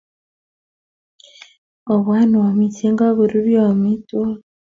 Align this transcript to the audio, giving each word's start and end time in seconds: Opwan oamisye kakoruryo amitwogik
Opwan 1.93 2.29
oamisye 2.39 2.87
kakoruryo 2.99 3.59
amitwogik 3.71 4.39